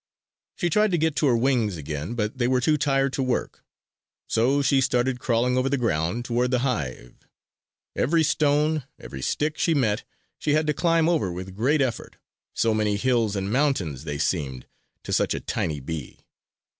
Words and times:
She 0.55 0.71
tried 0.71 0.89
to 0.93 0.97
get 0.97 1.15
to 1.17 1.27
her 1.27 1.37
wings 1.37 1.77
again, 1.77 2.15
but 2.15 2.39
they 2.39 2.47
were 2.47 2.59
too 2.59 2.75
tired 2.75 3.13
to 3.13 3.21
work. 3.21 3.63
So 4.27 4.63
she 4.63 4.81
started 4.81 5.19
crawling 5.19 5.59
over 5.59 5.69
the 5.69 5.77
ground 5.77 6.25
toward 6.25 6.49
the 6.49 6.65
hive. 6.65 7.27
Every 7.95 8.23
stone, 8.23 8.83
every 8.97 9.21
stick 9.21 9.59
she 9.59 9.75
met, 9.75 10.03
she 10.39 10.53
had 10.53 10.65
to 10.65 10.73
climb 10.73 11.07
over 11.07 11.31
with 11.31 11.55
great 11.55 11.83
effort 11.83 12.17
so 12.55 12.73
many 12.73 12.95
hills 12.95 13.35
and 13.35 13.51
mountains 13.53 14.03
they 14.03 14.17
seemed 14.17 14.65
to 15.03 15.13
such 15.13 15.35
a 15.35 15.39
tiny 15.39 15.79
bee. 15.79 16.17